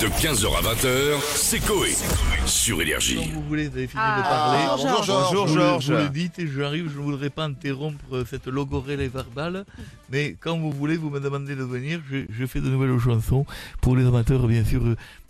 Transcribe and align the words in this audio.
De 0.00 0.06
15h 0.06 0.46
à 0.56 0.62
20h, 0.74 1.20
c'est 1.34 1.60
Coé. 1.60 1.90
Sur 2.46 2.76
Quand 2.76 2.82
Énergie. 2.82 3.30
vous 3.34 3.42
voulez, 3.42 3.68
vous 3.68 3.76
avez 3.76 3.86
fini 3.86 4.00
Ah, 4.02 4.16
de 4.18 4.22
parler. 4.22 4.64
bonjour, 4.82 5.02
Georges. 5.04 5.26
Bonjour, 5.28 5.46
Vous 5.46 5.54
le- 5.56 5.60
Georges. 5.60 5.90
Vous 5.90 5.96
le 5.98 6.08
dites 6.08 6.38
et 6.38 6.46
j'arrive, 6.48 6.90
je 6.90 6.98
ne 6.98 7.02
voudrais 7.02 7.28
pas 7.28 7.44
interrompre 7.44 8.24
cette 8.26 8.46
logorelle 8.46 9.06
verbale, 9.08 9.66
mais 10.10 10.36
quand 10.40 10.56
vous 10.58 10.70
voulez, 10.72 10.96
vous 10.96 11.10
me 11.10 11.20
demandez 11.20 11.54
de 11.54 11.64
venir, 11.64 12.00
je, 12.10 12.24
je 12.30 12.46
fais 12.46 12.60
de 12.60 12.68
nouvelles 12.70 12.98
chansons 12.98 13.44
pour 13.82 13.94
les 13.94 14.06
amateurs, 14.06 14.46
bien 14.46 14.64
sûr, 14.64 14.80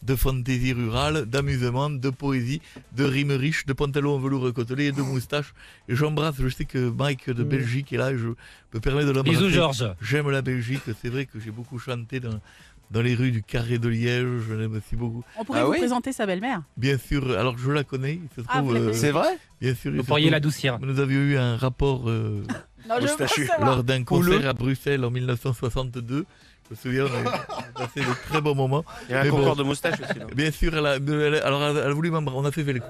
de 0.02 0.14
fantaisie 0.14 0.72
rurale, 0.72 1.24
d'amusement, 1.26 1.90
de 1.90 2.10
poésie, 2.10 2.62
de 2.96 3.02
rimes 3.04 3.32
riches, 3.32 3.66
de 3.66 3.72
pantalons 3.72 4.14
en 4.14 4.18
velours 4.18 4.52
côtelé 4.54 4.86
et 4.86 4.92
de 4.92 5.02
moustaches. 5.02 5.52
Et 5.88 5.96
j'embrasse, 5.96 6.36
je 6.38 6.48
sais 6.48 6.64
que 6.64 6.90
Mike 6.90 7.28
de 7.30 7.42
Belgique 7.42 7.92
est 7.92 7.96
là, 7.98 8.12
et 8.12 8.18
je 8.18 8.28
me 8.72 8.80
permets 8.80 9.04
de 9.04 9.10
l'embrasser. 9.10 9.36
Bisous 9.36 9.50
Georges. 9.50 9.84
J'aime 10.00 10.30
la 10.30 10.42
Belgique, 10.42 10.82
c'est 11.02 11.08
vrai 11.08 11.26
que 11.26 11.40
j'ai 11.44 11.50
beaucoup 11.50 11.78
chanté 11.80 12.20
dans, 12.20 12.40
dans 12.90 13.02
les 13.02 13.14
rues 13.14 13.30
du 13.30 13.42
Carré 13.42 13.78
de 13.78 13.88
Liège, 13.88 14.26
je 14.48 14.54
l'aime 14.54 14.74
aussi 14.74 14.96
beaucoup. 14.96 15.22
On 15.38 15.44
pourrait 15.44 15.60
Ah 15.60 15.64
vous 15.64 15.72
oui 15.72 15.78
présenter 15.78 16.12
sa 16.12 16.26
belle-mère. 16.26 16.62
Bien 16.76 16.98
sûr, 16.98 17.38
alors 17.38 17.56
je 17.58 17.70
la 17.70 17.84
connais, 17.84 18.14
il 18.22 18.28
se 18.42 18.46
Ah, 18.48 18.58
trouve, 18.58 18.68
vous 18.68 18.74
la 18.74 18.80
euh, 18.80 18.92
C'est 18.92 19.10
vrai 19.12 19.38
bien 19.60 19.74
sûr, 19.74 19.90
il 19.92 19.98
Vous 19.98 20.02
se 20.02 20.06
pourriez 20.08 20.24
trouve- 20.26 20.32
l'adoucir. 20.32 20.78
nous 20.80 20.98
avions 21.00 21.20
eu 21.20 21.36
un 21.36 21.56
rapport 21.56 22.08
euh, 22.08 22.42
Non, 22.88 22.96
je 22.96 23.02
veux 23.02 23.06
pas 23.16 23.24
Moustachu. 23.24 23.46
savoir. 23.46 23.68
lors 23.76 23.84
d'un 23.84 24.02
concert 24.04 24.48
à 24.48 24.52
Bruxelles 24.54 25.04
en 25.04 25.10
1962. 25.10 26.24
Je 26.72 26.74
me 26.74 26.76
souviens, 26.76 27.04
on 27.06 27.28
a 27.28 27.62
passé 27.86 28.00
de 28.00 28.28
très 28.28 28.40
bons 28.40 28.54
moments. 28.54 28.84
Il 29.08 29.12
y 29.12 29.14
a 29.14 29.20
un 29.20 29.24
Mais 29.24 29.30
concours 29.30 29.46
bon. 29.56 29.56
de 29.56 29.62
moustache 29.64 30.00
aussi. 30.00 30.18
non 30.18 30.26
Bien 30.34 30.50
sûr, 30.50 30.74
elle 30.76 30.86
a, 30.86 30.96
elle 30.96 31.34
a- 31.36 31.46
alors 31.46 31.62
elle 31.62 31.76
a, 31.76 31.80
elle 31.82 31.90
a 31.90 31.94
voulu 31.94 32.10
m'embrasser. 32.10 32.38
On 32.40 32.44
a 32.44 32.50
fait 32.52 32.62
velcro. 32.62 32.88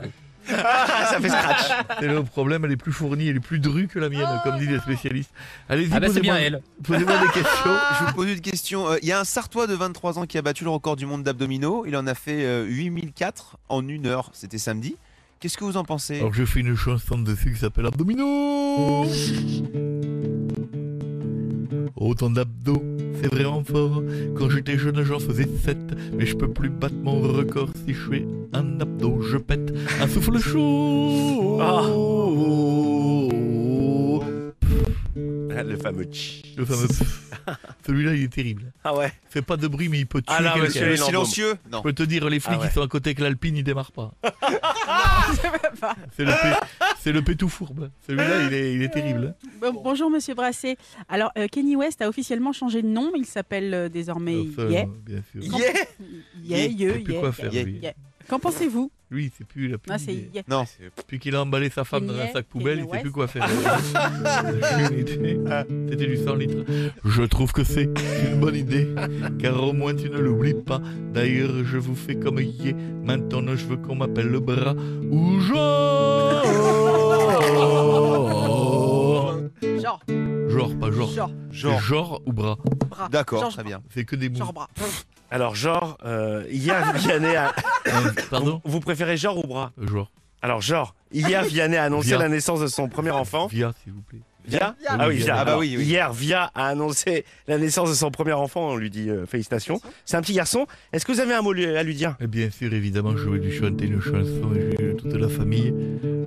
Ah, 0.48 1.06
ça 1.10 1.20
fait 1.20 1.28
scratch. 1.28 1.68
C'est 2.00 2.06
le 2.08 2.22
problème, 2.22 2.64
elle 2.64 2.72
est 2.72 2.76
plus 2.76 2.92
fournie, 2.92 3.28
elle 3.28 3.36
est 3.36 3.40
plus 3.40 3.58
drue 3.60 3.86
que 3.88 3.98
la 3.98 4.08
mienne, 4.08 4.26
comme 4.42 4.58
disent 4.58 4.70
les 4.70 4.78
spécialistes. 4.80 5.30
Allez-y, 5.68 5.90
Ah 5.92 6.00
bah 6.00 6.06
posez-moi 6.08 6.40
elle. 6.40 6.62
posez-moi 6.82 7.18
des 7.18 7.28
questions. 7.28 7.76
Je 8.00 8.04
vous 8.06 8.12
pose 8.14 8.28
une 8.30 8.40
question. 8.40 8.88
Euh, 8.90 8.96
Il 9.02 9.08
y 9.08 9.12
a 9.12 9.20
un 9.20 9.24
Sartois 9.24 9.66
de 9.66 9.74
23 9.74 10.18
ans 10.18 10.26
qui 10.26 10.38
a 10.38 10.42
battu 10.42 10.64
le 10.64 10.70
record 10.70 10.96
du 10.96 11.06
monde 11.06 11.22
d'abdominaux. 11.22 11.84
Il 11.86 11.96
en 11.96 12.06
a 12.06 12.14
fait 12.14 12.44
euh, 12.44 12.64
8004 12.64 13.58
en 13.68 13.86
une 13.86 14.06
heure. 14.06 14.30
C'était 14.32 14.58
samedi. 14.58 14.96
Qu'est-ce 15.40 15.56
que 15.56 15.64
vous 15.64 15.76
en 15.76 15.84
pensez? 15.84 16.18
Alors 16.18 16.34
je 16.34 16.44
fais 16.44 16.60
une 16.60 16.76
chanson 16.76 17.16
dessus 17.18 17.52
qui 17.52 17.58
s'appelle 17.58 17.86
Abdominaux. 17.86 19.06
Autant 22.00 22.30
d'abdos, 22.30 22.82
c'est 23.20 23.28
vraiment 23.28 23.62
fort. 23.62 24.02
Quand 24.34 24.48
j'étais 24.48 24.78
jeune, 24.78 25.02
j'en 25.02 25.18
faisais 25.18 25.46
7. 25.62 25.76
Mais 26.14 26.24
je 26.24 26.34
peux 26.34 26.48
plus 26.48 26.70
battre 26.70 26.94
mon 27.02 27.20
record. 27.20 27.68
Si 27.86 27.92
je 27.92 28.10
fais 28.10 28.26
un 28.54 28.80
abdo, 28.80 29.20
je 29.20 29.36
pète 29.36 29.74
un 30.00 30.08
souffle 30.08 30.38
chaud. 30.38 31.58
Ah. 31.60 31.84
Le 35.62 35.76
fameux 35.76 36.04
tch. 36.04 36.42
Le 36.56 36.64
fameux. 36.64 36.88
Celui-là, 37.86 38.14
il 38.14 38.22
est 38.24 38.32
terrible. 38.32 38.72
Ah 38.84 38.94
ouais. 38.96 39.12
Fait 39.28 39.42
pas 39.42 39.56
de 39.56 39.66
bruit, 39.68 39.88
mais 39.88 39.98
il 40.00 40.06
peut 40.06 40.22
tuer 40.22 40.34
Ah 40.36 40.42
là, 40.42 40.50
quelqu'un. 40.52 40.66
monsieur, 40.66 40.86
le 40.86 40.96
silencieux 40.96 41.54
Non. 41.70 41.78
Je 41.78 41.82
peux 41.82 41.92
te 41.92 42.02
dire, 42.02 42.28
les 42.28 42.40
flics 42.40 42.54
Ah 42.56 42.60
ouais. 42.62 42.68
qui 42.68 42.74
sont 42.74 42.82
à 42.82 42.88
côté 42.88 43.10
avec 43.10 43.20
l'Alpine, 43.20 43.56
ils 43.56 43.64
démarrent 43.64 43.92
pas. 43.92 44.12
C'est 46.16 46.24
le, 46.24 46.32
pé- 46.32 46.66
c'est 47.00 47.12
le 47.12 47.22
pétou 47.22 47.48
fourbe. 47.48 47.90
Celui-là, 48.06 48.44
il 48.46 48.54
est, 48.54 48.74
il 48.74 48.82
est 48.82 48.88
terrible. 48.88 49.34
Bon- 49.60 49.72
bonjour 49.82 50.10
Monsieur 50.10 50.34
Brassé. 50.34 50.76
Alors 51.08 51.30
euh, 51.38 51.46
Kenny 51.48 51.76
West 51.76 52.02
a 52.02 52.08
officiellement 52.08 52.52
changé 52.52 52.82
de 52.82 52.88
nom. 52.88 53.12
Il 53.16 53.26
s'appelle 53.26 53.72
euh, 53.74 53.88
désormais 53.88 54.34
Alors 54.34 54.46
ça, 54.56 54.64
Yeah. 54.70 54.86
Bien 55.06 55.22
sûr. 55.30 55.42
Yeah 56.42 56.66
Yeah, 56.66 56.66
Il 56.96 57.04
plus 57.04 57.14
quoi 57.14 57.32
faire, 57.32 57.52
lui. 57.52 57.80
Qu'en 58.28 58.38
pensez-vous? 58.38 58.90
Lui, 59.10 59.32
c'est 59.36 59.44
plus 59.44 59.66
la 59.66 59.76
Ah, 59.88 59.98
c'est. 59.98 60.30
Non. 60.48 60.64
Depuis 60.96 61.18
qu'il 61.18 61.34
a 61.34 61.42
emballé 61.42 61.68
sa 61.68 61.82
femme 61.82 62.06
dans 62.06 62.14
un 62.14 62.28
sac 62.28 62.46
poubelle, 62.46 62.78
il 62.78 62.84
Kanye 62.86 62.92
sait 62.92 63.00
plus 63.00 63.10
quoi 63.10 63.26
faire. 63.26 63.44
C'était 65.90 66.06
du 66.06 66.16
100 66.16 66.34
litres. 66.36 66.64
Je 67.04 67.22
trouve 67.24 67.52
que 67.52 67.64
c'est 67.64 67.88
une 68.30 68.38
bonne 68.38 68.54
idée, 68.54 68.86
car 69.40 69.62
au 69.64 69.72
moins 69.72 69.94
tu 69.96 70.08
ne 70.10 70.18
l'oublies 70.18 70.54
pas. 70.54 70.80
D'ailleurs, 71.12 71.64
je 71.64 71.78
vous 71.78 71.96
fais 71.96 72.14
comme 72.14 72.38
hier. 72.38 72.74
Maintenant, 73.04 73.56
je 73.56 73.66
veux 73.66 73.76
qu'on 73.78 73.96
m'appelle 73.96 74.28
le 74.28 74.38
bras 74.38 74.74
ou 75.10 75.40
genre. 75.40 76.19
Genre, 81.50 82.20
ou 82.26 82.32
bras. 82.32 82.56
bras. 82.88 83.08
D'accord, 83.08 83.48
très 83.48 83.64
bien. 83.64 83.82
C'est 83.92 84.04
que 84.04 84.16
des 84.16 84.28
mots. 84.28 84.38
Genre 84.38 84.52
bras. 84.52 84.68
Alors, 85.30 85.54
genre, 85.54 85.96
euh, 86.04 86.44
hier, 86.50 86.92
Vianney 86.94 87.36
a... 87.36 87.54
Hein, 87.86 88.12
Pardon 88.30 88.60
Vous 88.64 88.80
préférez 88.80 89.16
genre 89.16 89.38
ou 89.38 89.46
bras 89.46 89.72
Genre. 89.80 90.10
Alors, 90.42 90.60
genre, 90.60 90.94
hier, 91.12 91.44
Vianney 91.44 91.76
a 91.76 91.84
annoncé 91.84 92.08
Via. 92.08 92.18
la 92.18 92.28
naissance 92.28 92.60
de 92.60 92.66
son 92.66 92.88
premier 92.88 93.10
enfant. 93.10 93.46
Via, 93.46 93.72
s'il 93.82 93.92
vous 93.92 94.02
plaît. 94.02 94.20
Via 94.46 94.74
Via. 94.80 94.96
Ah 94.98 95.08
oui, 95.08 95.16
Via. 95.16 95.24
Via. 95.24 95.34
Ah 95.34 95.44
bah 95.44 95.50
Alors, 95.50 95.60
oui, 95.60 95.74
oui. 95.78 95.84
Hier, 95.84 96.12
Via 96.12 96.50
a 96.54 96.66
annoncé 96.68 97.24
la 97.48 97.58
naissance 97.58 97.88
de 97.90 97.94
son 97.94 98.10
premier 98.10 98.32
enfant. 98.32 98.70
On 98.70 98.76
lui 98.76 98.90
dit 98.90 99.08
euh, 99.10 99.26
félicitations. 99.26 99.80
C'est 100.04 100.16
un 100.16 100.22
petit 100.22 100.32
garçon. 100.34 100.66
Est-ce 100.92 101.04
que 101.04 101.12
vous 101.12 101.20
avez 101.20 101.34
un 101.34 101.42
mot 101.42 101.52
lui- 101.52 101.66
à 101.66 101.82
lui 101.82 101.94
dire? 101.94 102.16
Et 102.20 102.26
bien 102.26 102.50
sûr, 102.50 102.72
évidemment, 102.72 103.16
je 103.16 103.28
vais 103.28 103.38
lui 103.38 103.52
chanter 103.52 103.86
une 103.86 104.00
chanson 104.00 104.52
et 104.54 104.76
j'ai 104.78 104.96
toute 104.96 105.12
la 105.14 105.28
famille. 105.28 105.74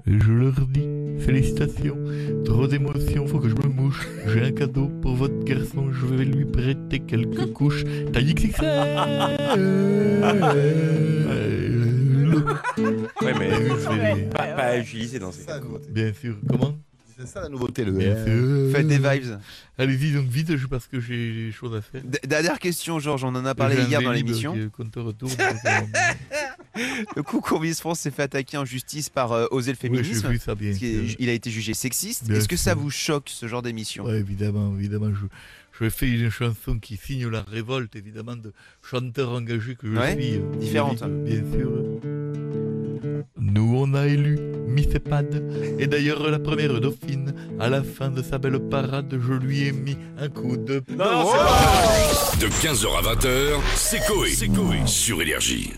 Et 0.08 0.20
je 0.20 0.32
leur 0.32 0.54
dis 0.68 0.88
félicitations, 1.20 1.98
trop 2.44 2.68
d'émotions, 2.68 3.26
faut 3.28 3.40
que 3.40 3.48
je 3.50 3.56
me 3.56 3.68
mouche. 3.70 4.08
J'ai 4.28 4.42
un 4.42 4.52
cadeau 4.52 4.88
pour 5.02 5.16
votre 5.16 5.44
garçon, 5.44 5.92
je 5.94 6.06
vais 6.08 6.26
lui 6.26 6.44
prêter 6.46 7.00
quelques 7.00 7.46
couches. 7.54 7.84
Taille 8.12 8.34
XXL. 8.34 8.66
Ouais, 13.22 13.34
mais 13.40 13.52
C'est- 13.80 14.30
pas, 14.30 14.44
pas 14.48 14.64
à 14.64 14.78
utiliser 14.78 15.20
dans 15.20 15.32
ces 15.32 15.46
cas. 15.46 15.60
Bien 15.90 16.12
sûr, 16.14 16.36
comment? 16.50 16.74
C'est 17.26 17.34
ça 17.34 17.42
la 17.42 17.50
nouveauté, 17.50 17.86
le 17.86 17.92
Bien 17.92 18.16
sûr. 18.26 18.72
Faites 18.76 18.88
des 18.88 18.98
vibes. 18.98 19.38
Allez-y 19.78 20.14
donc 20.14 20.28
vite, 20.28 20.56
je- 20.56 20.68
parce 20.68 20.88
que 20.88 21.00
j'ai 21.00 21.46
des 21.46 21.52
choses 21.52 21.76
à 21.76 21.82
faire. 21.82 22.02
D- 22.04 22.20
Dernière 22.28 22.60
question, 22.60 23.00
Georges. 23.00 23.24
On 23.24 23.30
en 23.36 23.46
a 23.46 23.56
parlé 23.56 23.76
J'ai 23.78 23.84
hier 23.84 24.02
dans 24.02 24.12
l'émission. 24.12 24.54
retour. 25.00 25.30
euh, 25.40 26.80
Le 27.16 27.24
concours 27.24 27.60
Miss 27.62 27.80
France 27.80 28.00
s'est 28.02 28.12
fait 28.12 28.24
attaquer 28.24 28.58
en 28.58 28.66
justice 28.66 29.10
par 29.10 29.32
euh, 29.32 29.46
Oser 29.52 29.72
le 29.72 29.78
féminisme. 29.78 30.28
vu 30.30 30.38
ça 30.38 30.56
bien 30.56 30.72
parce 30.72 30.80
il 31.20 31.30
a 31.30 31.34
été 31.34 31.50
jugé 31.52 31.74
sexiste. 31.74 32.26
Bien 32.26 32.36
Est-ce 32.38 32.48
que 32.48 32.58
ça 32.58 32.76
vous 32.76 32.90
choque 32.90 33.30
ce 33.30 33.48
genre 33.48 33.62
d'émission? 33.62 34.06
Ouais, 34.06 34.20
évidemment, 34.20 34.74
évidemment. 34.78 35.12
Je, 35.14 35.26
je 35.86 35.90
fais 35.90 36.10
une 36.10 36.30
chanson 36.30 36.78
qui 36.80 36.98
signe 36.98 37.28
la 37.28 37.42
révolte, 37.42 37.96
évidemment, 37.96 38.36
de 38.36 38.54
chanteur 38.82 39.32
engagé 39.32 39.76
que 39.76 39.88
je 39.88 39.98
Ouais, 40.00 40.14
suis. 40.16 40.36
euh, 40.36 40.56
différente. 40.60 41.04
Bien 41.24 41.42
sûr. 41.52 41.72
Nous, 43.40 43.76
on 43.78 43.94
a 43.94 44.08
élu 44.08 44.38
Et 45.80 45.88
d'ailleurs, 45.88 46.30
la 46.30 46.40
première 46.40 46.80
dauphine, 46.80 47.34
à 47.60 47.70
la 47.70 47.84
fin 47.84 48.10
de 48.10 48.22
sa 48.22 48.38
belle 48.38 48.60
parade, 48.60 49.14
je 49.20 49.34
lui 49.34 49.68
ai 49.68 49.72
mis 49.72 49.98
un 50.20 50.30
coup 50.30 50.58
de... 50.58 50.82
Non, 50.90 51.26
c'est 51.32 51.38
pas- 51.38 52.38
De 52.40 52.48
15h 52.48 52.98
à 52.98 53.16
20h, 53.16 53.60
c'est 53.76 54.00
Coé. 54.06 54.30
Sur 54.86 55.22
Énergie. 55.22 55.74